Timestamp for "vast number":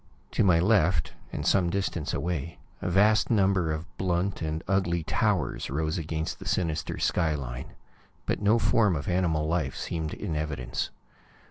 2.89-3.71